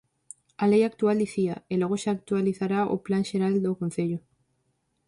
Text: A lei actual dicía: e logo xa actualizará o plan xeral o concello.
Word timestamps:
A 0.63 0.65
lei 0.71 0.81
actual 0.85 1.17
dicía: 1.23 1.55
e 1.71 1.75
logo 1.81 1.95
xa 2.03 2.11
actualizará 2.13 2.79
o 2.95 2.97
plan 3.05 3.23
xeral 3.29 3.53
o 3.73 3.79
concello. 3.81 4.19